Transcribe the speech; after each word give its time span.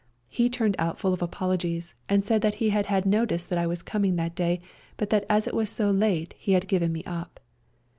He 0.29 0.49
turned 0.49 0.75
out 0.79 0.97
full 0.97 1.13
of 1.13 1.21
apologies, 1.21 1.93
and 2.09 2.23
said 2.23 2.41
that 2.41 2.55
he 2.55 2.71
had 2.71 2.87
had 2.87 3.05
notice 3.05 3.45
that 3.45 3.59
I 3.59 3.67
was 3.67 3.83
coming 3.83 4.15
that 4.15 4.33
day, 4.33 4.59
but 4.97 5.11
that 5.11 5.27
as 5.29 5.45
it 5.45 5.53
was 5.53 5.69
so 5.69 5.91
late 5.91 6.33
he 6.39 6.53
had 6.53 6.67
given 6.67 6.91
me 6.91 7.03
up. 7.05 7.39